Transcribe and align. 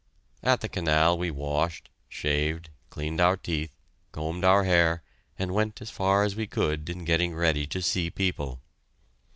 At 0.41 0.61
the 0.61 0.67
canal 0.67 1.15
we 1.15 1.29
washed, 1.29 1.91
shaved, 2.09 2.71
cleaned 2.89 3.21
our 3.21 3.37
teeth, 3.37 3.75
combed 4.11 4.43
our 4.43 4.63
hair, 4.63 5.03
and 5.37 5.53
went 5.53 5.79
as 5.79 5.91
far 5.91 6.23
as 6.23 6.35
we 6.35 6.47
could 6.47 6.89
in 6.89 7.05
getting 7.05 7.35
ready 7.35 7.67
to 7.67 7.83
see 7.83 8.09
people. 8.09 8.63